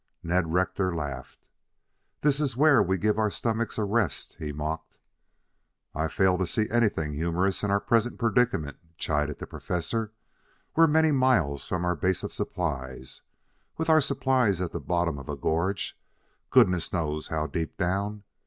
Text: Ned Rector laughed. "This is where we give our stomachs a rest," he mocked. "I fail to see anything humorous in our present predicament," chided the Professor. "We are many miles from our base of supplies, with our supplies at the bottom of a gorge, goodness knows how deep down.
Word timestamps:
Ned 0.23 0.51
Rector 0.51 0.95
laughed. 0.95 1.45
"This 2.21 2.39
is 2.39 2.57
where 2.57 2.81
we 2.81 2.97
give 2.97 3.19
our 3.19 3.29
stomachs 3.29 3.77
a 3.77 3.83
rest," 3.83 4.35
he 4.39 4.51
mocked. 4.51 4.97
"I 5.93 6.07
fail 6.07 6.39
to 6.39 6.47
see 6.47 6.67
anything 6.71 7.13
humorous 7.13 7.61
in 7.61 7.69
our 7.69 7.79
present 7.79 8.17
predicament," 8.17 8.77
chided 8.97 9.37
the 9.37 9.45
Professor. 9.45 10.11
"We 10.75 10.85
are 10.85 10.87
many 10.87 11.11
miles 11.11 11.67
from 11.67 11.85
our 11.85 11.95
base 11.95 12.23
of 12.23 12.33
supplies, 12.33 13.21
with 13.77 13.91
our 13.91 14.01
supplies 14.01 14.59
at 14.59 14.71
the 14.71 14.79
bottom 14.79 15.19
of 15.19 15.29
a 15.29 15.35
gorge, 15.35 15.95
goodness 16.49 16.91
knows 16.91 17.27
how 17.27 17.45
deep 17.45 17.77
down. 17.77 18.23